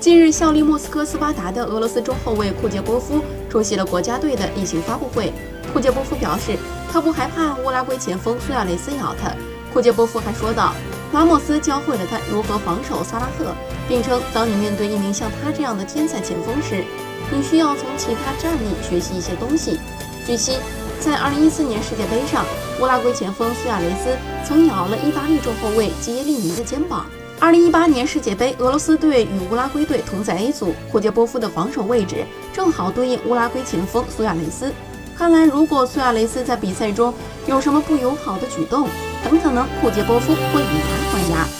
[0.00, 5.30] 近日，效力莫斯科斯巴达的俄罗斯中后卫库杰波夫出席了国家队的例行发布会。
[5.74, 6.56] 库杰波夫表示，
[6.90, 9.30] 他不害怕乌拉圭前锋苏亚雷斯咬他。
[9.74, 10.72] 库杰波夫还说道，
[11.12, 13.52] 拉莫斯教会了他如何防守萨拉赫，
[13.86, 16.82] 并称，当你面对一名像他这样的天才前锋时，
[17.30, 19.78] 你需要从其他战力学习一些东西。
[20.26, 20.56] 据悉，
[20.98, 22.46] 在2014年世界杯上，
[22.80, 27.04] 乌拉圭前锋苏亚雷斯曾咬了意大利中后卫基耶利尼的肩膀。
[27.40, 34.70] 二零一八年世界杯，俄罗斯队与乌拉圭队同在 A 组，库杰波夫的防守位置正好对应乌拉圭前锋苏亚雷斯。
[35.16, 37.14] 看来，如果苏亚雷斯在比赛中
[37.46, 38.86] 有什么不友好的举动，
[39.24, 41.59] 很可能库杰波夫会以牙还牙。